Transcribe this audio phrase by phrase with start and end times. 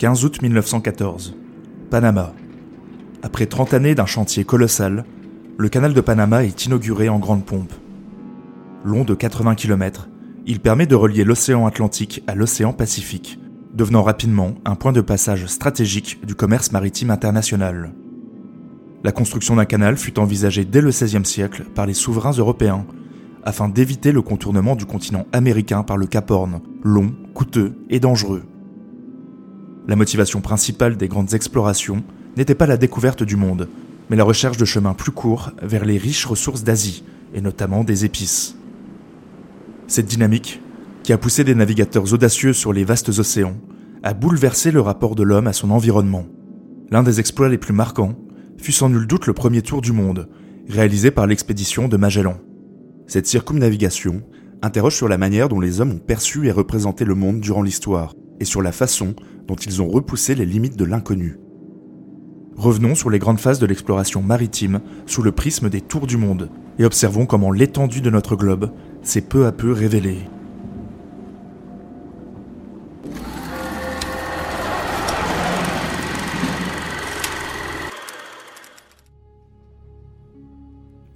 [0.00, 1.36] 15 août 1914.
[1.90, 2.32] Panama.
[3.22, 5.04] Après 30 années d'un chantier colossal,
[5.58, 7.74] le canal de Panama est inauguré en grande pompe.
[8.82, 10.08] Long de 80 km,
[10.46, 13.38] il permet de relier l'océan Atlantique à l'océan Pacifique,
[13.74, 17.92] devenant rapidement un point de passage stratégique du commerce maritime international.
[19.04, 22.86] La construction d'un canal fut envisagée dès le XVIe siècle par les souverains européens
[23.44, 28.44] afin d'éviter le contournement du continent américain par le Cap Horn, long, coûteux et dangereux.
[29.88, 32.02] La motivation principale des grandes explorations
[32.36, 33.68] n'était pas la découverte du monde,
[34.08, 38.04] mais la recherche de chemins plus courts vers les riches ressources d'Asie, et notamment des
[38.04, 38.56] épices.
[39.86, 40.60] Cette dynamique,
[41.02, 43.56] qui a poussé des navigateurs audacieux sur les vastes océans,
[44.02, 46.26] a bouleversé le rapport de l'homme à son environnement.
[46.90, 48.14] L'un des exploits les plus marquants
[48.58, 50.28] fut sans nul doute le premier tour du monde,
[50.68, 52.36] réalisé par l'expédition de Magellan.
[53.06, 54.22] Cette circumnavigation
[54.62, 58.14] interroge sur la manière dont les hommes ont perçu et représenté le monde durant l'histoire,
[58.40, 59.14] et sur la façon
[59.46, 61.38] dont ils ont repoussé les limites de l'inconnu.
[62.56, 66.50] Revenons sur les grandes phases de l'exploration maritime sous le prisme des tours du monde,
[66.78, 70.18] et observons comment l'étendue de notre globe s'est peu à peu révélée.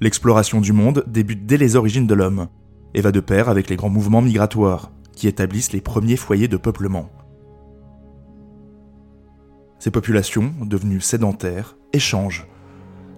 [0.01, 2.49] L'exploration du monde débute dès les origines de l'homme,
[2.95, 6.57] et va de pair avec les grands mouvements migratoires, qui établissent les premiers foyers de
[6.57, 7.11] peuplement.
[9.79, 12.47] Ces populations, devenues sédentaires, échangent.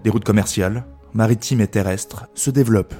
[0.03, 2.95] Des routes commerciales, maritimes et terrestres, se développent.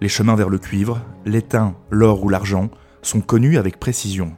[0.00, 2.70] Les chemins vers le cuivre, l'étain, l'or ou l'argent
[3.02, 4.36] sont connus avec précision.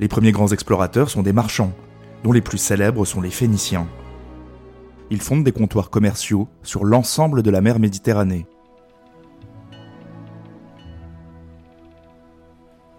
[0.00, 1.72] Les premiers grands explorateurs sont des marchands,
[2.22, 3.88] dont les plus célèbres sont les Phéniciens.
[5.10, 8.46] Ils fondent des comptoirs commerciaux sur l'ensemble de la mer Méditerranée.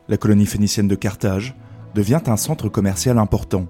[0.09, 1.55] La colonie phénicienne de Carthage
[1.93, 3.67] devient un centre commercial important,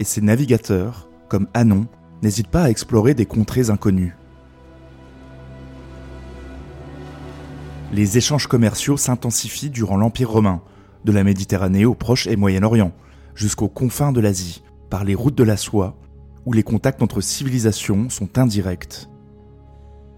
[0.00, 1.86] et ses navigateurs, comme Anon,
[2.22, 4.16] n'hésitent pas à explorer des contrées inconnues.
[7.92, 10.60] Les échanges commerciaux s'intensifient durant l'Empire romain,
[11.04, 12.90] de la Méditerranée au Proche et Moyen-Orient,
[13.36, 15.96] jusqu'aux confins de l'Asie, par les routes de la soie,
[16.46, 19.08] où les contacts entre civilisations sont indirects.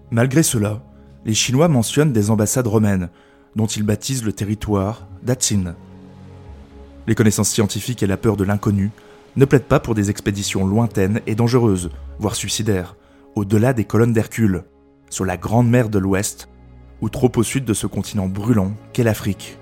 [0.09, 0.81] Malgré cela,
[1.25, 3.09] les Chinois mentionnent des ambassades romaines,
[3.55, 5.75] dont ils baptisent le territoire d'Atsin.
[7.07, 8.91] Les connaissances scientifiques et la peur de l'inconnu
[9.35, 12.95] ne plaident pas pour des expéditions lointaines et dangereuses, voire suicidaires,
[13.35, 14.63] au-delà des colonnes d'Hercule,
[15.09, 16.49] sur la grande mer de l'Ouest,
[17.01, 19.57] ou trop au sud de ce continent brûlant qu'est l'Afrique.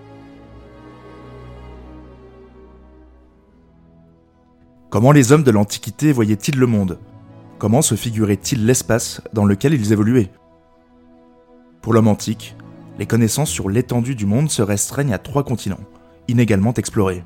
[4.89, 6.97] Comment les hommes de l'Antiquité voyaient-ils le monde?
[7.59, 10.31] Comment se figuraient-ils l'espace dans lequel ils évoluaient?
[11.81, 12.55] Pour l'homme antique,
[12.97, 15.79] les connaissances sur l'étendue du monde se restreignent à trois continents,
[16.27, 17.23] inégalement explorés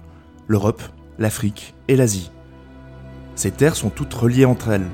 [0.48, 0.84] l'Europe,
[1.18, 2.32] l'Afrique et l'Asie.
[3.36, 4.88] Ces terres sont toutes reliées entre elles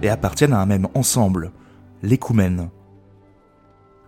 [0.00, 1.52] et appartiennent à un même ensemble,
[2.02, 2.70] l'écoumène.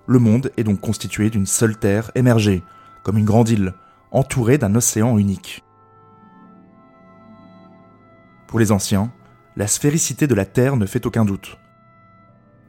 [0.07, 2.63] Le monde est donc constitué d'une seule terre émergée,
[3.03, 3.75] comme une grande île,
[4.13, 5.63] entourée d'un océan unique.
[8.47, 9.13] Pour les anciens,
[9.57, 11.59] la sphéricité de la Terre ne fait aucun doute.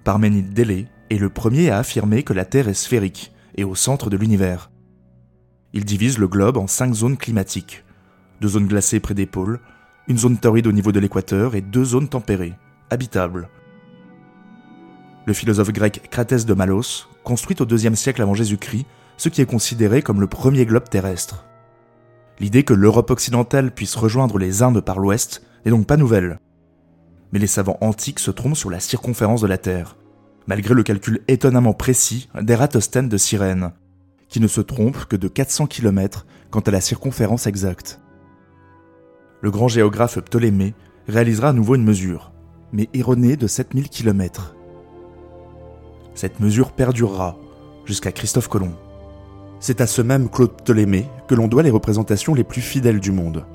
[0.04, 4.10] Parménide Délé est le premier à affirmer que la Terre est sphérique et au centre
[4.10, 4.72] de l'univers.
[5.74, 7.84] Il divise le globe en cinq zones climatiques,
[8.42, 9.60] deux zones glacées près des pôles,
[10.08, 12.54] une zone torride au niveau de l'équateur et deux zones tempérées,
[12.90, 13.50] habitables.
[15.26, 18.86] Le philosophe grec Cratès de Malos construit au IIe siècle avant Jésus-Christ
[19.18, 21.46] ce qui est considéré comme le premier globe terrestre.
[22.40, 26.40] L'idée que l'Europe occidentale puisse rejoindre les Indes par l'ouest n'est donc pas nouvelle.
[27.32, 29.96] Mais les savants antiques se trompent sur la circonférence de la Terre,
[30.48, 33.72] malgré le calcul étonnamment précis d'Eratosthène de Cyrène,
[34.30, 38.00] qui ne se trompe que de 400 km quant à la circonférence exacte.
[39.42, 40.74] Le grand géographe Ptolémée
[41.08, 42.32] réalisera à nouveau une mesure,
[42.72, 44.56] mais erronée de 7000 km.
[46.14, 47.38] Cette mesure perdurera
[47.86, 48.76] jusqu'à Christophe Colomb.
[49.60, 53.12] C'est à ce même Claude Ptolémée que l'on doit les représentations les plus fidèles du
[53.12, 53.46] monde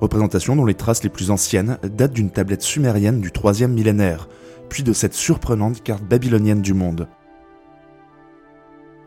[0.00, 4.28] représentation dont les traces les plus anciennes datent d'une tablette sumérienne du troisième millénaire,
[4.68, 7.08] puis de cette surprenante carte babylonienne du monde.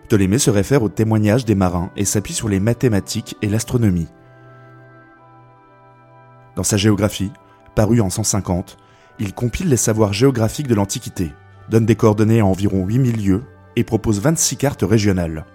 [0.06, 4.10] Ptolémée se réfère aux témoignages des marins et s'appuie sur les mathématiques et l'astronomie.
[6.56, 7.32] Dans sa géographie,
[7.76, 8.78] parue en 150,
[9.20, 11.32] il compile les savoirs géographiques de l'Antiquité,
[11.70, 13.44] donne des coordonnées à environ 8000 lieues
[13.76, 15.46] et propose 26 cartes régionales.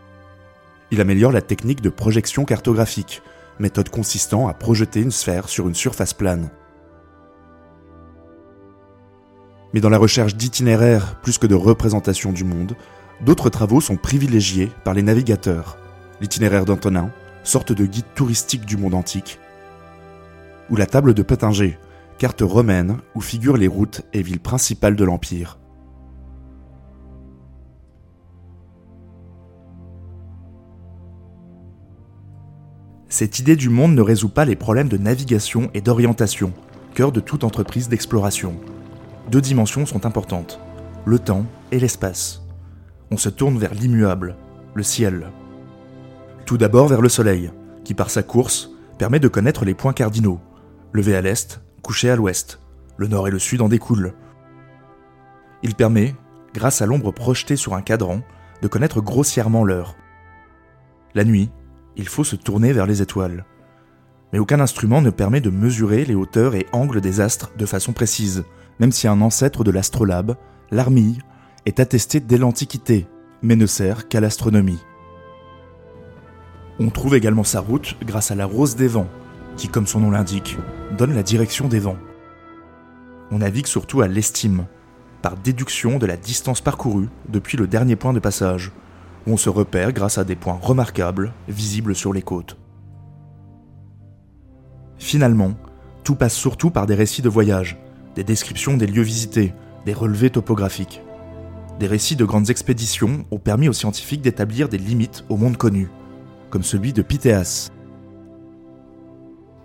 [0.91, 3.23] Il améliore la technique de projection cartographique,
[3.59, 6.49] méthode consistant à projeter une sphère sur une surface plane.
[9.77, 12.77] Mais dans la recherche d'itinéraires plus que de représentation du monde,
[13.21, 15.77] d'autres travaux sont privilégiés par les navigateurs.
[16.19, 17.11] L'itinéraire d'Antonin,
[17.45, 19.39] sorte de guide touristique du monde antique,
[20.71, 21.79] ou la table de Pottinger,
[22.17, 25.59] carte romaine où figurent les routes et villes principales de l'Empire.
[33.11, 36.55] Cette idée du monde ne résout pas les problèmes de navigation et d'orientation,
[36.95, 38.59] cœur de toute entreprise d'exploration.
[39.31, 40.61] Deux dimensions sont importantes,
[41.05, 42.43] le temps et l'espace.
[43.11, 44.37] On se tourne vers l'immuable,
[44.75, 45.33] le ciel.
[46.45, 47.51] Tout d'abord vers le Soleil,
[47.85, 50.41] qui par sa course permet de connaître les points cardinaux,
[50.93, 52.61] levé à l'est, couché à l'ouest,
[52.97, 54.15] le nord et le sud en découlent.
[55.65, 56.15] Il permet,
[56.55, 58.21] grâce à l'ombre projetée sur un cadran,
[58.63, 59.97] de connaître grossièrement l'heure.
[61.15, 61.51] La nuit,
[61.97, 63.45] il faut se tourner vers les étoiles.
[64.33, 67.93] Mais aucun instrument ne permet de mesurer les hauteurs et angles des astres de façon
[67.93, 68.45] précise,
[68.79, 70.37] même si un ancêtre de l'astrolabe,
[70.71, 71.21] l'armille,
[71.65, 73.07] est attesté dès l'Antiquité,
[73.43, 74.81] mais ne sert qu'à l'astronomie.
[76.79, 79.09] On trouve également sa route grâce à la rose des vents,
[79.57, 80.59] qui, comme son nom l'indique,
[80.97, 81.97] donne la direction des vents.
[83.31, 84.67] On navigue surtout à l'estime,
[85.23, 88.73] par déduction de la distance parcourue depuis le dernier point de passage,
[89.27, 92.57] où on se repère grâce à des points remarquables visibles sur les côtes.
[94.99, 95.55] Finalement,
[96.05, 97.79] tout passe surtout par des récits de voyage,
[98.17, 99.55] des descriptions des lieux visités,
[99.85, 101.03] des relevés topographiques.
[101.79, 105.91] Des récits de grandes expéditions ont permis aux scientifiques d'établir des limites au monde connu,
[106.49, 107.71] comme celui de Pythéas.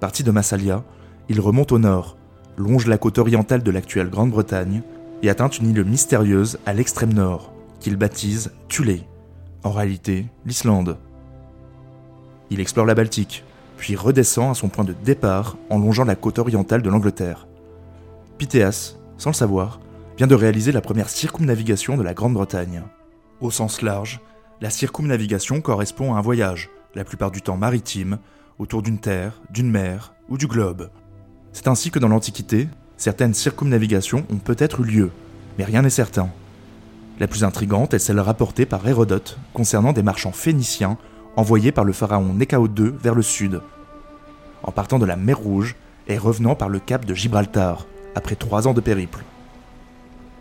[0.02, 0.84] Parti de Massalia,
[1.30, 2.18] il remonte au nord,
[2.58, 4.82] longe la côte orientale de l'actuelle Grande-Bretagne
[5.24, 9.04] et atteint une île mystérieuse à l'extrême nord, qu'il baptise Thulé,
[9.64, 10.98] en réalité l'Islande.
[12.50, 13.46] Il explore la Baltique,
[13.78, 17.48] puis redescend à son point de départ en longeant la côte orientale de l'Angleterre.
[18.42, 19.80] Pythéas, sans le savoir,
[20.18, 22.82] vient de réaliser la première circumnavigation de la Grande-Bretagne.
[23.40, 24.20] Au sens large,
[24.62, 28.18] la circumnavigation correspond à un voyage, la plupart du temps maritime,
[28.58, 30.90] autour d'une terre, d'une mer ou du globe.
[31.54, 32.68] C'est ainsi que dans l'Antiquité,
[32.98, 35.12] certaines circumnavigations ont peut-être eu lieu,
[35.60, 36.32] mais rien n'est certain.
[37.20, 40.98] La plus intrigante est celle rapportée par Hérodote concernant des marchands phéniciens
[41.36, 43.62] envoyés par le pharaon Néchao II vers le sud,
[44.64, 45.76] en partant de la mer Rouge
[46.08, 47.86] et revenant par le cap de Gibraltar,
[48.16, 49.24] après trois ans de périple.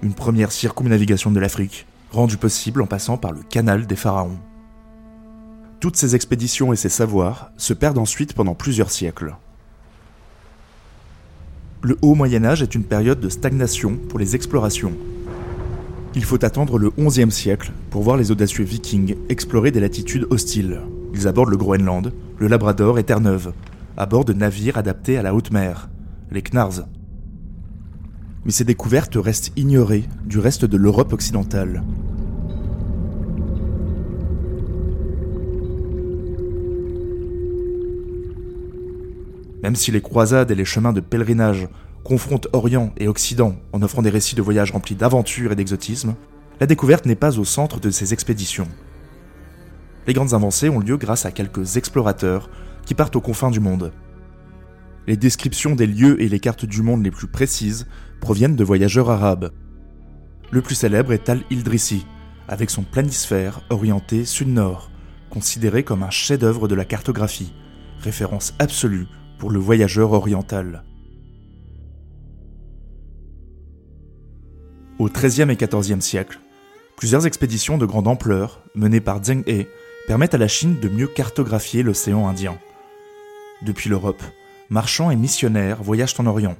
[0.02, 4.38] Une première circumnavigation de l'Afrique, rendue possible en passant par le canal des pharaons.
[5.80, 9.36] Toutes ces expéditions et ces savoirs se perdent ensuite pendant plusieurs siècles.
[11.82, 14.92] Le Haut Moyen Âge est une période de stagnation pour les explorations.
[16.14, 20.82] Il faut attendre le XIe siècle pour voir les audacieux vikings explorer des latitudes hostiles.
[21.14, 23.52] Ils abordent le Groenland, le Labrador et Terre-Neuve,
[23.96, 25.88] à bord de navires adaptés à la haute mer,
[26.30, 26.84] les Knarrs.
[28.44, 31.82] Mais ces découvertes restent ignorées du reste de l'Europe occidentale.
[39.62, 41.68] Même si les croisades et les chemins de pèlerinage
[42.02, 46.14] confrontent Orient et Occident en offrant des récits de voyages remplis d'aventures et d'exotisme,
[46.60, 48.68] la découverte n'est pas au centre de ces expéditions.
[50.06, 52.50] Les grandes avancées ont lieu grâce à quelques explorateurs
[52.86, 53.92] qui partent aux confins du monde.
[55.06, 57.86] Les descriptions des lieux et les cartes du monde les plus précises
[58.20, 59.52] proviennent de voyageurs arabes.
[60.50, 62.06] Le plus célèbre est Al-Ildrissi,
[62.48, 64.90] avec son planisphère orienté sud-nord,
[65.30, 67.52] considéré comme un chef-d'œuvre de la cartographie,
[68.00, 69.06] référence absolue
[69.38, 70.84] pour le voyageur oriental.
[74.98, 76.40] Au XIIIe et XIVe siècle,
[76.96, 79.66] plusieurs expéditions de grande ampleur, menées par Zheng He,
[80.06, 82.58] permettent à la Chine de mieux cartographier l'océan Indien.
[83.62, 84.22] Depuis l'Europe,
[84.70, 86.56] marchands et missionnaires voyagent en Orient,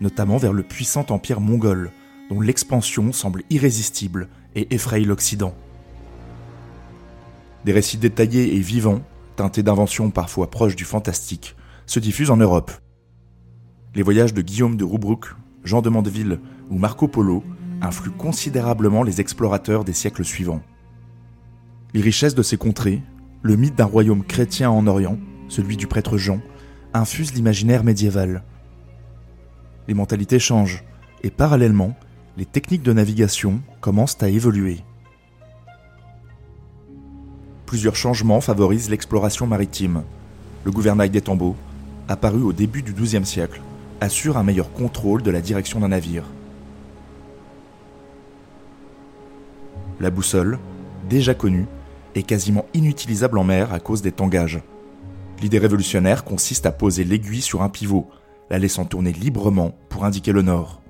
[0.00, 1.92] notamment vers le puissant empire mongol,
[2.28, 5.54] dont l'expansion semble irrésistible et effraie l'Occident.
[7.64, 9.02] Des récits détaillés et vivants,
[9.36, 12.72] teintés d'inventions parfois proches du fantastique, se diffusent en Europe.
[13.94, 16.40] Les voyages de Guillaume de Roubrouck, Jean de Mandeville
[16.70, 17.44] ou Marco Polo
[17.80, 20.62] influent considérablement les explorateurs des siècles suivants.
[21.94, 23.02] Les richesses de ces contrées,
[23.42, 26.40] le mythe d'un royaume chrétien en Orient, celui du prêtre Jean,
[26.94, 28.42] infusent l'imaginaire médiéval.
[29.88, 30.84] Les mentalités changent,
[31.22, 31.96] et parallèlement,
[32.36, 34.80] les techniques de navigation commencent à évoluer.
[37.66, 40.02] Plusieurs changements favorisent l'exploration maritime.
[40.64, 41.56] Le gouvernail des tombeaux,
[42.08, 43.60] apparu au début du XIIe siècle,
[44.00, 46.24] assure un meilleur contrôle de la direction d'un navire.
[50.00, 50.58] La boussole,
[51.08, 51.66] déjà connue,
[52.14, 54.60] est quasiment inutilisable en mer à cause des tangages.
[55.42, 58.08] L'idée révolutionnaire consiste à poser l'aiguille sur un pivot,
[58.48, 60.80] la laissant tourner librement pour indiquer le nord.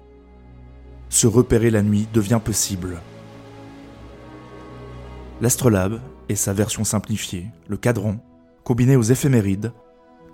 [1.08, 3.00] Se repérer la nuit devient possible.
[5.40, 8.16] L'astrolabe et sa version simplifiée, le cadran,
[8.62, 9.72] combiné aux éphémérides,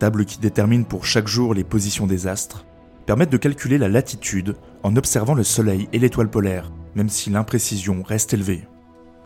[0.00, 2.66] table qui détermine pour chaque jour les positions des astres,
[3.06, 8.02] permettent de calculer la latitude en observant le Soleil et l'étoile polaire, même si l'imprécision
[8.02, 8.66] reste élevée.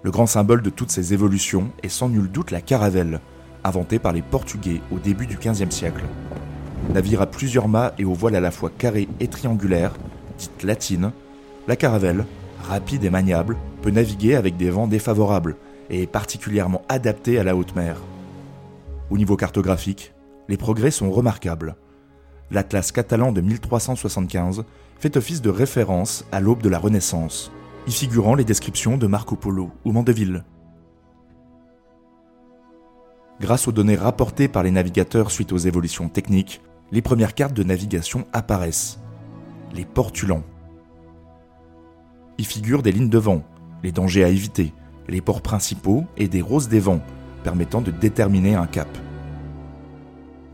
[0.02, 3.20] Le grand symbole de toutes ces évolutions est sans nul doute la caravelle,
[3.64, 6.04] inventée par les Portugais au début du XVe siècle.
[6.92, 9.94] Navire à plusieurs mâts et aux voiles à la fois carrées et triangulaires,
[10.38, 11.12] dite latine,
[11.68, 12.26] la caravelle,
[12.62, 15.56] rapide et maniable, peut naviguer avec des vents défavorables
[15.90, 17.96] et est particulièrement adaptée à la haute mer.
[19.10, 20.12] Au niveau cartographique,
[20.48, 21.76] les progrès sont remarquables.
[22.50, 24.64] L'Atlas catalan de 1375
[24.98, 27.52] fait office de référence à l'aube de la Renaissance,
[27.86, 30.44] y figurant les descriptions de Marco Polo ou Mandeville.
[33.42, 36.60] Grâce aux données rapportées par les navigateurs suite aux évolutions techniques,
[36.92, 39.00] les premières cartes de navigation apparaissent.
[39.74, 40.44] Les portulans.
[42.38, 43.42] Y figurent des lignes de vent,
[43.82, 44.72] les dangers à éviter,
[45.08, 47.02] les ports principaux et des roses des vents,
[47.42, 48.86] permettant de déterminer un cap.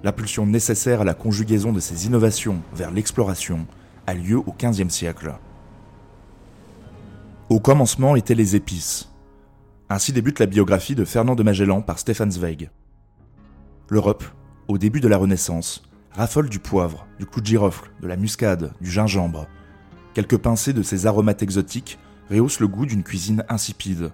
[0.02, 3.66] L'impulsion nécessaire à la conjugaison de ces innovations vers l'exploration
[4.07, 5.35] a lieu au XVe siècle.
[7.50, 9.11] Au commencement étaient les épices.
[9.90, 12.71] Ainsi débute la biographie de Fernand de Magellan par Stefan Zweig.
[13.90, 14.23] L'Europe,
[14.68, 18.75] au début de la Renaissance, raffole du poivre, du clou de girofle, de la muscade,
[18.83, 19.47] du gingembre.
[20.12, 24.12] Quelques pincées de ces aromates exotiques rehaussent le goût d'une cuisine insipide.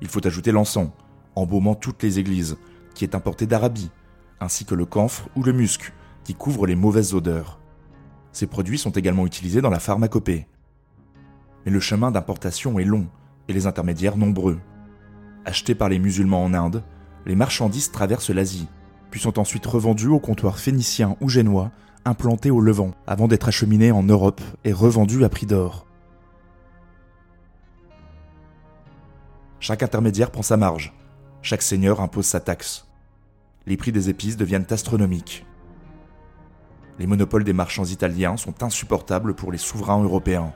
[0.00, 0.90] Il faut ajouter l'encens,
[1.34, 2.56] embaumant toutes les églises,
[2.94, 3.90] qui est importé d'Arabie,
[4.38, 7.58] ainsi que le camphre ou le musc, qui couvrent les mauvaises odeurs.
[8.30, 10.46] Ces produits sont également utilisés dans la pharmacopée.
[11.64, 13.08] Mais le chemin d'importation est long
[13.48, 14.60] et les intermédiaires nombreux.
[15.44, 16.84] Achetés par les musulmans en Inde,
[17.26, 18.68] les marchandises traversent l'Asie,
[19.10, 21.70] puis sont ensuite revendues aux comptoirs phéniciens ou génois
[22.04, 25.86] implantés au Levant, avant d'être acheminées en Europe et revendues à prix d'or.
[29.58, 30.94] Chaque intermédiaire prend sa marge,
[31.42, 32.86] chaque seigneur impose sa taxe.
[33.66, 35.44] Les prix des épices deviennent astronomiques.
[37.00, 40.54] Les monopoles des marchands italiens sont insupportables pour les souverains européens.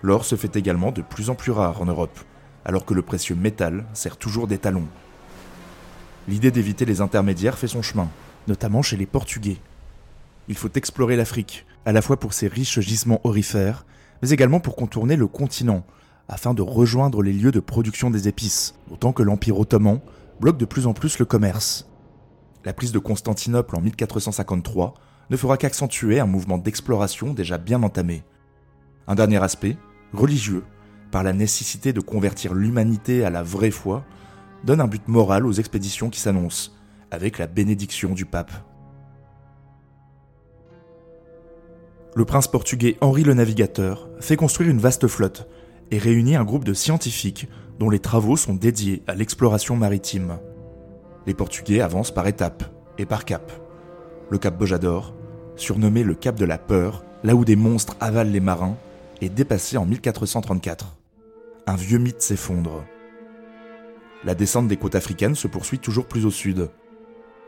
[0.00, 2.20] L'or se fait également de plus en plus rare en Europe,
[2.64, 4.86] alors que le précieux métal sert toujours d'étalon.
[6.28, 8.08] L'idée d'éviter les intermédiaires fait son chemin,
[8.46, 9.58] notamment chez les Portugais.
[10.48, 13.84] Il faut explorer l'Afrique, à la fois pour ses riches gisements orifères,
[14.22, 15.84] mais également pour contourner le continent,
[16.28, 20.00] afin de rejoindre les lieux de production des épices, d'autant que l'Empire ottoman
[20.40, 21.88] bloque de plus en plus le commerce.
[22.64, 24.94] La prise de Constantinople en 1453
[25.30, 28.22] ne fera qu'accentuer un mouvement d'exploration déjà bien entamé.
[29.08, 29.76] Un dernier aspect,
[30.12, 30.62] religieux,
[31.10, 34.04] par la nécessité de convertir l'humanité à la vraie foi,
[34.64, 36.72] donne un but moral aux expéditions qui s'annoncent,
[37.10, 38.52] avec la bénédiction du pape.
[42.14, 45.48] Le prince portugais Henri le Navigateur fait construire une vaste flotte
[45.90, 50.38] et réunit un groupe de scientifiques dont les travaux sont dédiés à l'exploration maritime.
[51.26, 52.64] Les Portugais avancent par étapes
[52.98, 53.50] et par cap.
[54.30, 55.14] Le cap Bojador,
[55.56, 58.76] surnommé le cap de la peur, là où des monstres avalent les marins,
[59.20, 60.96] est dépassé en 1434.
[61.66, 62.84] Un vieux mythe s'effondre.
[64.24, 66.70] La descente des côtes africaines se poursuit toujours plus au sud.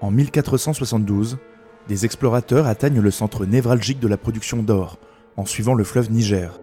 [0.00, 1.38] En 1472,
[1.86, 4.98] des explorateurs atteignent le centre névralgique de la production d'or,
[5.36, 6.60] en suivant le fleuve Niger.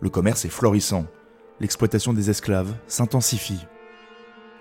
[0.00, 1.06] Le commerce est florissant,
[1.60, 3.66] l'exploitation des esclaves s'intensifie.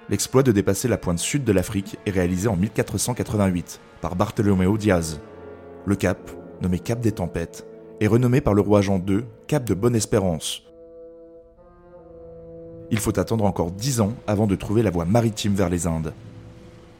[0.10, 5.20] L'exploit de dépasser la pointe sud de l'Afrique est réalisé en 1488 par Bartholoméo Diaz.
[5.86, 6.30] Le cap,
[6.62, 7.66] nommé Cap des Tempêtes,
[8.00, 10.65] est renommé par le roi Jean II Cap de Bonne-Espérance.
[12.96, 16.14] Il faut attendre encore dix ans avant de trouver la voie maritime vers les Indes.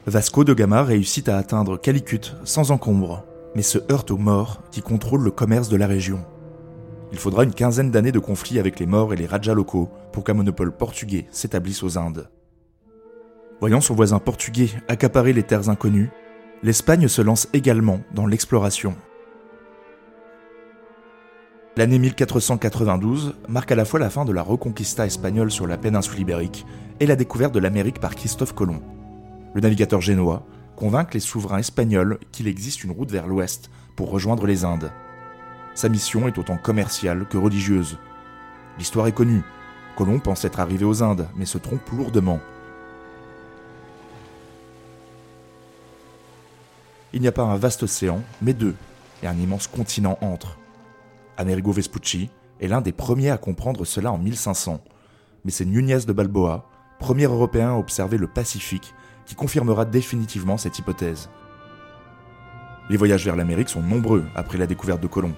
[0.06, 3.24] Vasco de Gama réussit à atteindre Calicut sans encombre,
[3.54, 6.22] mais se heurte aux morts qui contrôlent le commerce de la région.
[7.12, 10.22] Il faudra une quinzaine d'années de conflits avec les morts et les rajas locaux pour
[10.22, 12.28] qu'un monopole portugais s'établisse aux Indes.
[13.60, 16.10] Voyant son voisin portugais accaparer les terres inconnues,
[16.62, 18.94] l'Espagne se lance également dans l'exploration.
[21.78, 26.20] L'année 1492 marque à la fois la fin de la reconquista espagnole sur la péninsule
[26.20, 26.64] ibérique
[27.00, 28.80] et la découverte de l'Amérique par Christophe Colomb.
[29.54, 34.46] Le navigateur génois convainc les souverains espagnols qu'il existe une route vers l'ouest pour rejoindre
[34.46, 34.90] les Indes.
[35.74, 37.98] Sa mission est autant commerciale que religieuse.
[38.78, 39.42] L'histoire est connue.
[39.96, 42.40] Colomb pense être arrivé aux Indes, mais se trompe lourdement.
[47.12, 48.74] il n'y a pas un vaste océan, mais deux,
[49.22, 50.58] et un immense continent entre.
[51.36, 54.82] Amerigo Vespucci est l'un des premiers à comprendre cela en 1500,
[55.44, 58.94] mais c'est Nunez de Balboa, premier Européen à observer le Pacifique,
[59.26, 61.28] qui confirmera définitivement cette hypothèse.
[62.88, 65.34] Les voyages vers l'Amérique sont nombreux après la découverte de Colomb.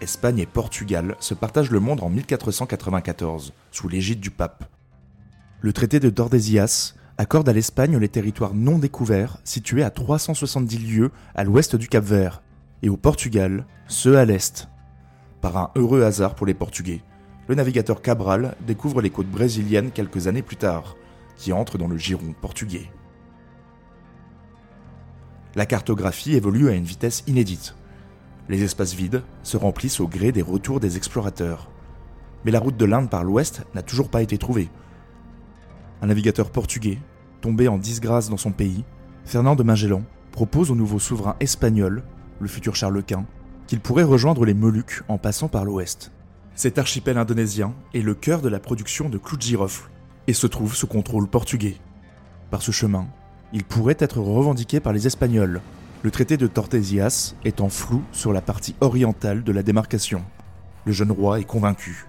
[0.00, 4.64] Espagne et Portugal se partagent le monde en 1494, sous l'égide du pape.
[5.60, 11.10] Le traité de Tordesillas accorde à l'Espagne les territoires non découverts situés à 370 lieues
[11.34, 12.42] à l'ouest du Cap Vert,
[12.82, 14.69] et au Portugal, ceux à l'est.
[15.40, 17.02] Par un heureux hasard pour les Portugais,
[17.48, 20.96] le navigateur Cabral découvre les côtes brésiliennes quelques années plus tard,
[21.36, 22.90] qui entrent dans le giron portugais.
[25.54, 27.74] La cartographie évolue à une vitesse inédite.
[28.48, 31.70] Les espaces vides se remplissent au gré des retours des explorateurs.
[32.44, 34.68] Mais la route de l'Inde par l'ouest n'a toujours pas été trouvée.
[36.02, 36.98] Un navigateur portugais,
[37.40, 38.84] tombé en disgrâce dans son pays,
[39.24, 42.04] Fernand de Magellan, propose au nouveau souverain espagnol,
[42.38, 43.26] le futur Charles Quint,
[43.70, 46.10] qu'il pourrait rejoindre les Moluques en passant par l'ouest.
[46.56, 49.88] Cet archipel indonésien est le cœur de la production de clous de girofle
[50.26, 51.76] et se trouve sous contrôle portugais.
[52.50, 53.06] Par ce chemin,
[53.52, 55.60] il pourrait être revendiqué par les Espagnols,
[56.02, 60.24] le traité de Tordesillas étant flou sur la partie orientale de la démarcation.
[60.84, 62.08] Le jeune roi est convaincu.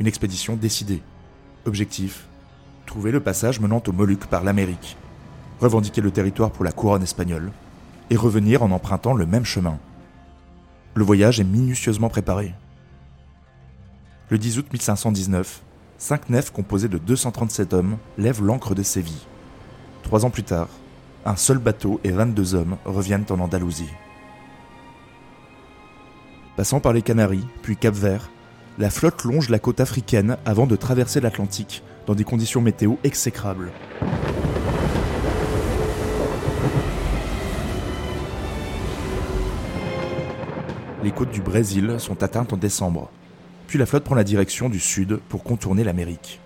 [0.00, 1.02] Une expédition décidée.
[1.66, 2.26] Objectif
[2.86, 4.96] trouver le passage menant aux Moluques par l'Amérique,
[5.60, 7.52] revendiquer le territoire pour la couronne espagnole
[8.08, 9.78] et revenir en empruntant le même chemin.
[10.96, 12.54] Le voyage est minutieusement préparé.
[14.30, 15.62] Le 10 août 1519,
[15.98, 19.26] cinq nefs composées de 237 hommes lèvent l'ancre de Séville.
[20.04, 20.68] Trois ans plus tard,
[21.26, 23.90] un seul bateau et 22 hommes reviennent en Andalousie.
[26.56, 28.30] Passant par les Canaries, puis Cap-Vert,
[28.78, 33.72] la flotte longe la côte africaine avant de traverser l'Atlantique dans des conditions météo exécrables.
[41.04, 43.10] Les côtes du Brésil sont atteintes en décembre,
[43.66, 46.40] puis la flotte prend la direction du sud pour contourner l'Amérique.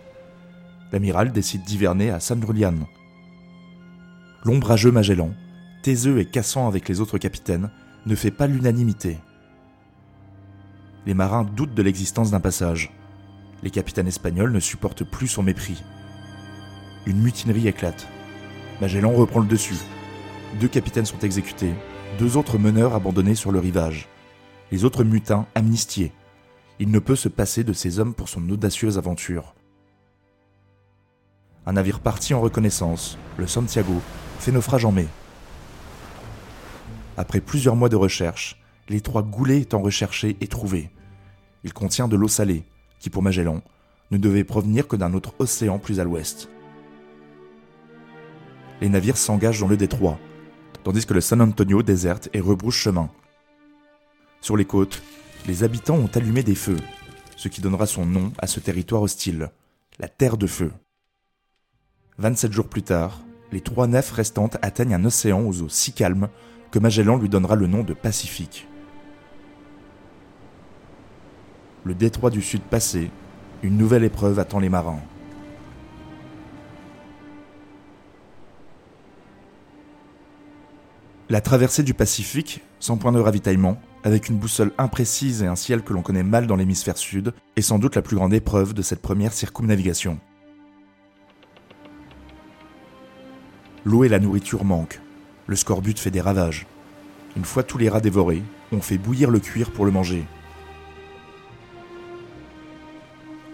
[0.90, 2.74] L'amiral décide d'hiverner à San Julian.
[4.44, 5.30] L'ombrageux Magellan,
[5.84, 7.70] taiseux et cassant avec les autres capitaines,
[8.04, 9.18] ne fait pas l'unanimité.
[11.06, 12.90] Les marins doutent de l'existence d'un passage.
[13.62, 15.84] Les capitaines espagnols ne supportent plus son mépris.
[17.06, 18.08] Une mutinerie éclate.
[18.80, 19.78] Magellan reprend le dessus.
[20.58, 21.74] Deux capitaines sont exécutés,
[22.18, 24.08] deux autres meneurs abandonnés sur le rivage.
[24.71, 26.13] Les autres mutins amnistiés.
[26.78, 29.54] Il ne peut se passer de ces hommes pour son audacieuse aventure.
[31.67, 34.00] Un navire parti en reconnaissance, le Santiago,
[34.39, 35.09] fait naufrage en mai.
[37.17, 40.91] Après plusieurs mois de recherche, les trois goulets étant recherchés et trouvés.
[41.65, 42.65] Il contient de l'eau salée,
[43.00, 43.63] qui pour Magellan
[44.11, 46.49] ne devait provenir que d'un autre océan plus à l'ouest.
[48.81, 50.19] Les navires s'engagent dans le détroit,
[50.85, 53.11] tandis que le San Antonio déserte et rebrouche chemin.
[54.40, 55.02] Sur les côtes,
[55.46, 56.78] les habitants ont allumé des feux,
[57.36, 59.50] ce qui donnera son nom à ce territoire hostile,
[59.98, 60.72] la Terre de Feu.
[62.18, 63.20] 27 jours plus tard,
[63.52, 66.28] les trois nefs restantes atteignent un océan aux eaux si calmes
[66.70, 68.68] que Magellan lui donnera le nom de Pacifique.
[71.84, 73.10] Le détroit du Sud passé,
[73.62, 75.00] une nouvelle épreuve attend les marins.
[81.30, 85.82] La traversée du Pacifique, sans point de ravitaillement, avec une boussole imprécise et un ciel
[85.82, 88.82] que l'on connaît mal dans l'hémisphère sud, est sans doute la plus grande épreuve de
[88.82, 90.19] cette première circumnavigation.
[93.84, 95.00] L'eau et la nourriture manquent.
[95.47, 96.67] Le scorbut fait des ravages.
[97.37, 100.25] Une fois tous les rats dévorés, on fait bouillir le cuir pour le manger.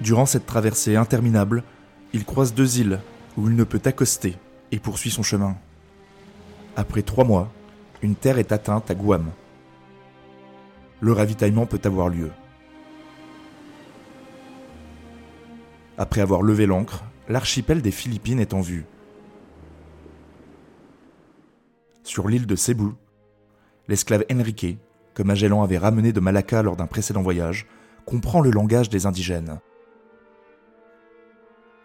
[0.01, 1.63] Durant cette traversée interminable,
[2.13, 3.01] il croise deux îles
[3.37, 4.37] où il ne peut accoster
[4.73, 5.57] et poursuit son chemin.
[6.77, 7.53] Après trois mois,
[8.03, 9.31] une terre est atteinte à Guam.
[11.01, 12.31] Le ravitaillement peut avoir lieu.
[15.99, 18.85] Après avoir levé l'ancre, l'archipel des Philippines est en vue.
[22.03, 22.91] Sur l'île de Cebu,
[23.89, 24.79] l'esclave Enrique,
[25.15, 27.67] que Magellan avait ramené de Malacca lors d'un précédent voyage,
[28.05, 29.61] comprend le langage des indigènes.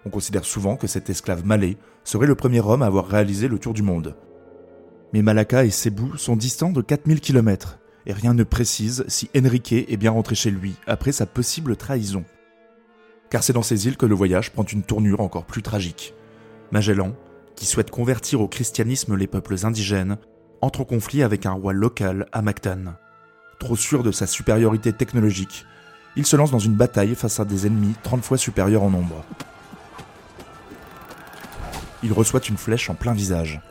[0.06, 3.60] On considère souvent que cet esclave malais serait le premier homme à avoir réalisé le
[3.60, 4.16] tour du monde.
[5.14, 9.74] Mais Malacca et Cebu sont distants de 4000 km, et rien ne précise si Enrique
[9.74, 12.24] est bien rentré chez lui après sa possible trahison.
[13.30, 16.14] Car c'est dans ces îles que le voyage prend une tournure encore plus tragique.
[16.72, 17.16] Magellan,
[17.56, 20.18] qui souhaite convertir au christianisme les peuples indigènes,
[20.62, 22.96] entre en conflit avec un roi local à Mactan.
[23.60, 25.66] Trop sûr de sa supériorité technologique,
[26.16, 29.24] il se lance dans une bataille face à des ennemis 30 fois supérieurs en nombre.
[32.02, 33.62] Il reçoit une flèche en plein visage.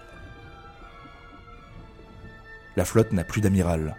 [2.76, 3.96] La flotte n'a plus d'amiral.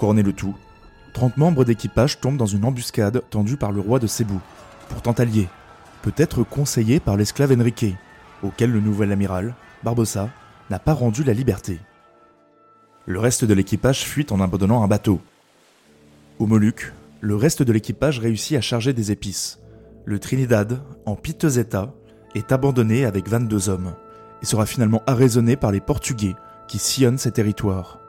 [0.00, 0.54] Couronner le tout,
[1.12, 4.38] 30 membres d'équipage tombent dans une embuscade tendue par le roi de Cebu,
[4.88, 5.46] pourtant allié,
[6.00, 7.94] peut-être conseillé par l'esclave Enrique,
[8.42, 10.30] auquel le nouvel amiral, Barbossa,
[10.70, 11.80] n'a pas rendu la liberté.
[13.04, 15.20] Le reste de l'équipage fuit en abandonnant un bateau.
[16.38, 19.58] Au Moluques, le reste de l'équipage réussit à charger des épices.
[20.06, 21.92] Le Trinidad, en piteux état,
[22.34, 23.92] est abandonné avec 22 hommes
[24.40, 26.36] et sera finalement arraisonné par les Portugais
[26.68, 27.99] qui sillonnent ces territoires.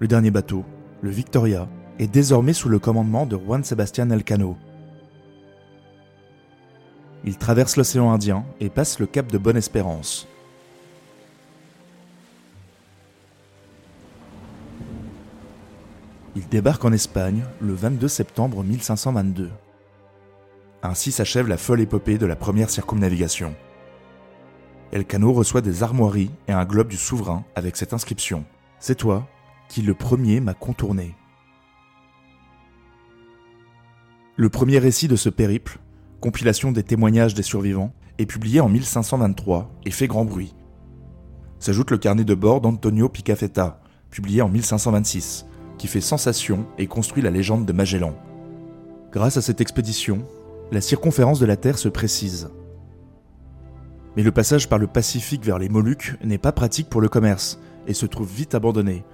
[0.00, 0.64] Le dernier bateau,
[1.02, 4.56] le Victoria, est désormais sous le commandement de Juan Sebastián Elcano.
[7.24, 10.28] Il traverse l'océan Indien et passe le cap de Bonne-Espérance.
[16.36, 19.50] Il débarque en Espagne le 22 septembre 1522.
[20.84, 23.56] Ainsi s'achève la folle épopée de la première circumnavigation.
[24.92, 28.44] Elcano reçoit des armoiries et un globe du souverain avec cette inscription
[28.78, 29.26] C'est toi
[29.68, 31.14] qui le premier m'a contourné.
[34.36, 35.78] Le premier récit de ce périple,
[36.20, 40.54] compilation des témoignages des survivants, est publié en 1523 et fait grand bruit.
[41.58, 47.22] S'ajoute le carnet de bord d'Antonio Picafetta, publié en 1526, qui fait sensation et construit
[47.22, 48.14] la légende de Magellan.
[49.12, 50.24] Grâce à cette expédition,
[50.70, 52.50] la circonférence de la Terre se précise.
[54.16, 57.58] Mais le passage par le Pacifique vers les Moluques n'est pas pratique pour le commerce
[57.86, 59.04] et se trouve vite abandonné,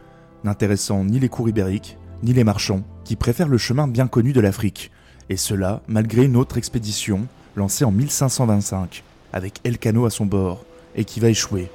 [0.44, 4.40] n'intéressant ni les cours ibériques, ni les marchands, qui préfèrent le chemin bien connu de
[4.40, 4.90] l'Afrique,
[5.28, 7.26] et cela malgré une autre expédition
[7.56, 9.02] lancée en 1525,
[9.32, 11.70] avec Elcano à son bord, et qui va échouer.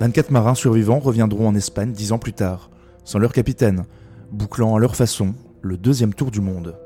[0.00, 2.70] 24 marins survivants reviendront en Espagne dix ans plus tard,
[3.04, 3.84] sans leur capitaine,
[4.30, 6.76] bouclant à leur façon le deuxième tour du monde.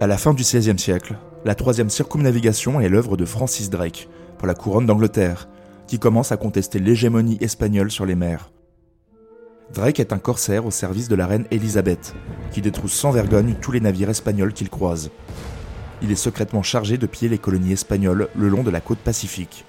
[0.00, 4.46] À la fin du XVIe siècle, la troisième circumnavigation est l'œuvre de Francis Drake pour
[4.46, 5.48] la couronne d'Angleterre,
[5.86, 8.50] qui commence à contester l'hégémonie espagnole sur les mers.
[9.72, 12.14] Drake est un corsaire au service de la reine Élisabeth,
[12.52, 15.10] qui détrousse sans vergogne tous les navires espagnols qu'il croise.
[16.02, 19.64] Il est secrètement chargé de piller les colonies espagnoles le long de la côte pacifique.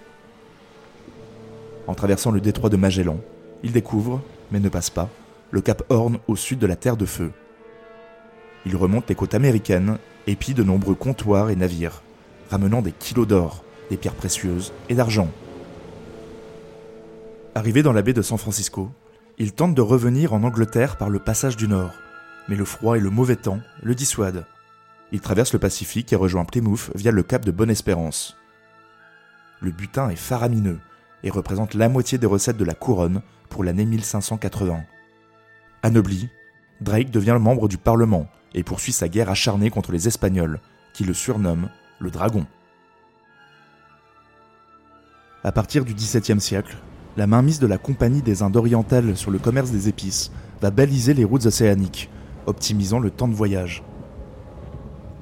[1.88, 3.18] En traversant le détroit de Magellan,
[3.64, 5.10] il découvre, mais ne passe pas,
[5.52, 7.32] le cap Horn au sud de la Terre de Feu.
[8.66, 12.04] Il remonte les côtes américaines et pille de nombreux comptoirs et navires,
[12.52, 15.30] ramenant des kilos d'or, des pierres précieuses et d'argent.
[17.56, 18.92] Arrivé dans la baie de San Francisco,
[19.40, 21.94] il tente de revenir en Angleterre par le passage du Nord,
[22.48, 24.46] mais le froid et le mauvais temps le dissuadent.
[25.12, 28.36] Il traverse le Pacifique et rejoint Plymouth via le cap de Bonne-Espérance.
[29.62, 30.80] Le butin est faramineux
[31.24, 34.84] et représente la moitié des recettes de la couronne pour l'année 1580.
[35.84, 36.30] Anobli,
[36.82, 40.60] Drake devient membre du Parlement et poursuit sa guerre acharnée contre les Espagnols,
[40.94, 41.70] qui le surnomment
[42.00, 42.46] le Dragon.
[45.44, 46.78] À partir du XVIIe siècle,
[47.18, 51.16] la mainmise de la Compagnie des Indes orientales sur le commerce des épices va baliser
[51.16, 52.12] les routes océaniques,
[52.46, 53.84] optimisant le temps de voyage.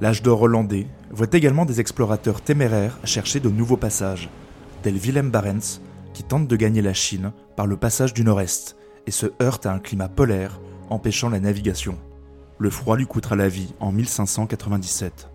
[0.02, 4.30] L'âge d'or hollandais voit également des explorateurs téméraires chercher de nouveaux passages,
[4.84, 5.80] tel Willem Barents,
[6.14, 8.76] qui tente de gagner la Chine par le passage du nord-est
[9.08, 11.98] et se heurte à un climat polaire, empêchant la navigation.
[12.58, 15.30] Le froid lui coûtera la vie en 1597.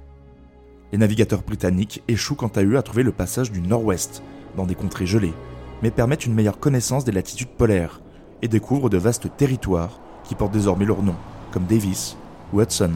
[0.92, 4.22] Les navigateurs britanniques échouent quant à eux à trouver le passage du nord-ouest,
[4.56, 5.34] dans des contrées gelées,
[5.82, 8.00] mais permettent une meilleure connaissance des latitudes polaires
[8.42, 11.16] et découvrent de vastes territoires qui portent désormais leur nom,
[11.52, 12.16] comme Davis
[12.52, 12.92] ou Hudson.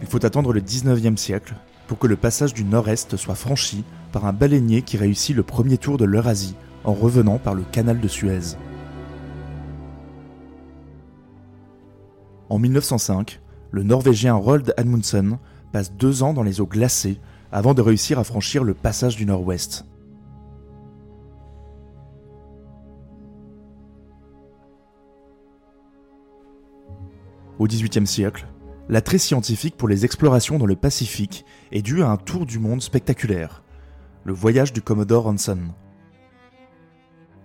[0.00, 1.54] Il faut attendre le 19e siècle
[1.86, 5.78] pour que le passage du nord-est soit franchi par un baleinier qui réussit le premier
[5.78, 6.54] tour de l'Eurasie
[6.84, 8.56] en revenant par le canal de Suez.
[12.48, 15.38] En 1905, le Norvégien Roald Amundsen
[15.72, 17.20] passe deux ans dans les eaux glacées
[17.52, 19.84] avant de réussir à franchir le passage du Nord-Ouest.
[27.58, 28.46] Au XVIIIe siècle,
[28.88, 32.82] l'attrait scientifique pour les explorations dans le Pacifique est dû à un tour du monde
[32.82, 33.64] spectaculaire,
[34.24, 35.58] le voyage du Commodore Hanson.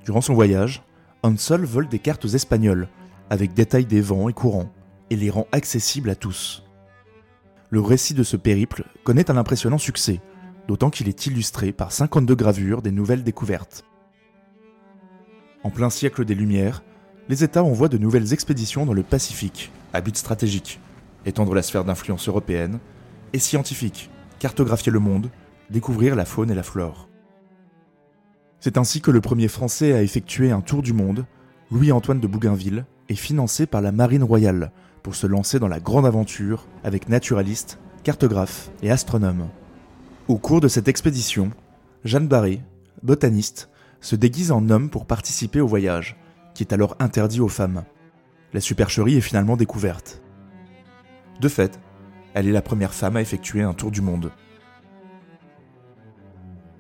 [0.05, 0.83] Durant son voyage,
[1.23, 2.89] Hansel vole des cartes espagnoles,
[3.29, 4.71] avec détail des vents et courants,
[5.09, 6.62] et les rend accessibles à tous
[7.73, 10.21] le récit de ce périple connaît un impressionnant succès,
[10.67, 13.83] d'autant qu'il est illustré par 52 gravures des nouvelles découvertes.
[15.63, 16.83] En plein siècle des Lumières,
[17.29, 20.79] les États envoient de nouvelles expéditions dans le Pacifique, à but stratégique,
[21.25, 22.77] étendre la sphère d'influence européenne,
[23.33, 25.31] et scientifique, cartographier le monde,
[25.71, 27.09] découvrir la faune et la flore.
[28.59, 31.25] C'est ainsi que le premier Français à effectuer un tour du monde,
[31.71, 34.71] Louis-Antoine de Bougainville, est financé par la Marine royale,
[35.03, 39.49] pour se lancer dans la grande aventure avec naturalistes, cartographes et astronomes.
[40.29, 41.51] Au cours de cette expédition,
[42.05, 42.61] Jeanne Barré,
[43.03, 46.17] botaniste, se déguise en homme pour participer au voyage,
[46.53, 47.83] qui est alors interdit aux femmes.
[48.53, 50.21] La supercherie est finalement découverte.
[51.41, 51.79] De fait,
[52.33, 54.31] elle est la première femme à effectuer un tour du monde.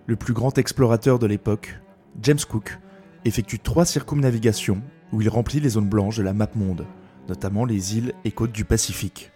[0.05, 1.79] Le plus grand explorateur de l'époque,
[2.21, 2.79] James Cook,
[3.25, 4.81] effectue trois circumnavigations
[5.11, 6.85] où il remplit les zones blanches de la map monde,
[7.27, 9.31] notamment les îles et côtes du Pacifique.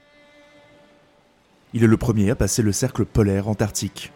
[1.74, 4.12] Il est le premier à passer le cercle polaire antarctique.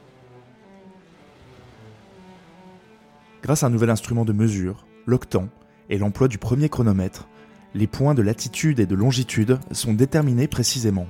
[3.43, 5.49] Grâce à un nouvel instrument de mesure, l'octant,
[5.89, 7.27] et l'emploi du premier chronomètre,
[7.73, 11.07] les points de latitude et de longitude sont déterminés précisément.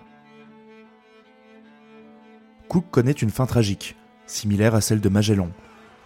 [2.67, 3.95] Cook connaît une fin tragique,
[4.25, 5.49] similaire à celle de Magellan,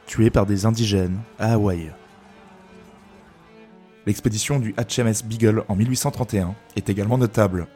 [0.08, 1.92] tué par des indigènes à Hawaï.
[4.06, 7.68] L'expédition du HMS Beagle en 1831 est également notable.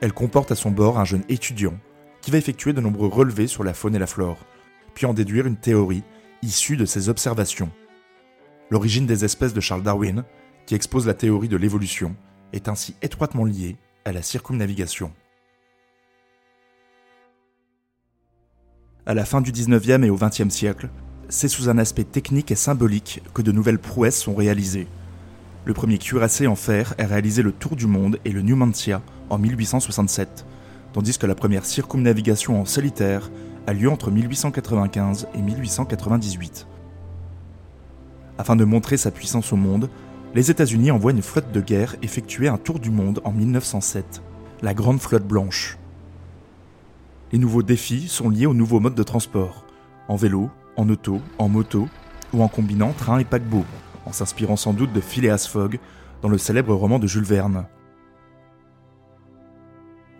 [0.00, 1.74] Elle comporte à son bord un jeune étudiant
[2.20, 4.38] qui va effectuer de nombreux relevés sur la faune et la flore,
[4.94, 6.02] puis en déduire une théorie
[6.42, 7.70] issue de ses observations.
[8.70, 10.24] L'origine des espèces de Charles Darwin,
[10.66, 12.16] qui expose la théorie de l'évolution,
[12.52, 15.12] est ainsi étroitement liée à la circumnavigation.
[19.06, 20.88] À la fin du 19e et au 20e siècle,
[21.28, 24.88] c'est sous un aspect technique et symbolique que de nouvelles prouesses sont réalisées.
[25.64, 29.38] Le premier cuirassé en fer a réalisé le tour du monde et le Numantia en
[29.38, 30.44] 1867,
[30.92, 33.30] tandis que la première circumnavigation en solitaire
[33.68, 36.66] a lieu entre 1895 et 1898.
[38.38, 39.88] Afin de montrer sa puissance au monde,
[40.34, 44.20] les États-Unis envoient une flotte de guerre effectuer un tour du monde en 1907,
[44.62, 45.78] la Grande Flotte Blanche.
[47.30, 49.64] Les nouveaux défis sont liés aux nouveaux modes de transport,
[50.08, 51.88] en vélo, en auto, en moto
[52.32, 53.64] ou en combinant train et paquebot,
[54.06, 55.78] en s'inspirant sans doute de Phileas Fogg
[56.22, 57.66] dans le célèbre roman de Jules Verne.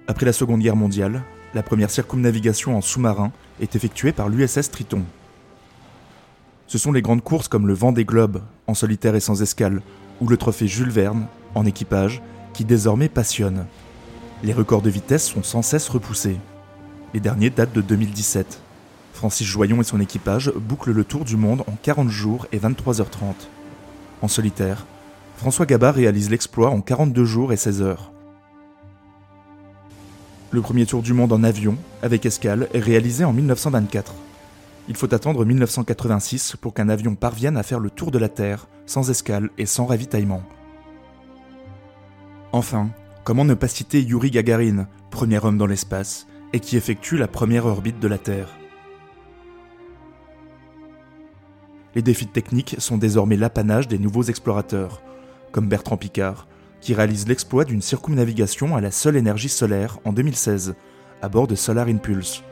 [0.09, 1.23] Après la Seconde Guerre mondiale,
[1.55, 5.05] la première circumnavigation en sous-marin est effectuée par l'USS Triton.
[6.67, 9.83] Ce sont les grandes courses comme le vent des globes, en solitaire et sans escale,
[10.21, 12.23] ou le trophée Jules Verne, en équipage,
[12.55, 13.67] qui désormais passionnent.
[14.43, 16.39] Les records de vitesse sont sans cesse repoussés.
[17.15, 18.61] Les derniers datent de 2017.
[19.13, 23.35] Francis Joyon et son équipage bouclent le tour du monde en 40 jours et 23h30.
[24.23, 24.87] En solitaire,
[25.37, 28.13] François Gabard réalise l'exploit en 42 jours et 16 heures.
[30.53, 34.15] Le premier tour du monde en avion, avec escale, est réalisé en 1924.
[34.89, 38.69] Il faut attendre 1986 pour qu'un avion parvienne à faire le tour de la Terre,
[38.87, 40.43] sans escale et sans ravitaillement.
[42.53, 42.91] Enfin,
[43.25, 47.67] comment ne pas citer Yuri Gagarin, premier homme dans l'espace, et qui effectue la première
[47.67, 48.49] orbite de la Terre?
[51.95, 55.03] Les défis techniques sont désormais l'apanage des nouveaux explorateurs,
[55.51, 56.47] comme Bertrand Piccard,
[56.81, 60.75] qui réalise l'exploit d'une circumnavigation à la seule énergie solaire en 2016,
[61.21, 62.43] à bord de Solar Impulse.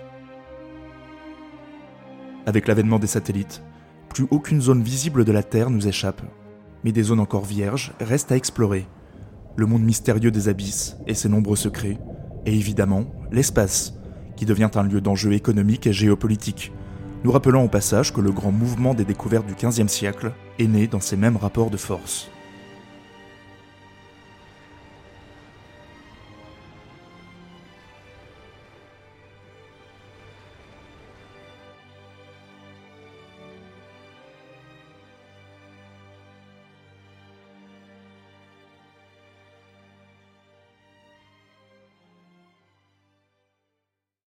[2.46, 3.62] Avec l'avènement des satellites,
[4.08, 6.22] plus aucune zone visible de la Terre nous échappe,
[6.84, 8.86] mais des zones encore vierges restent à explorer.
[9.56, 11.98] Le monde mystérieux des abysses et ses nombreux secrets,
[12.46, 13.94] et évidemment l'espace,
[14.36, 16.72] qui devient un lieu d'enjeu économique et géopolitique,
[17.24, 20.86] nous rappelant au passage que le grand mouvement des découvertes du XVe siècle est né
[20.86, 22.30] dans ces mêmes rapports de force.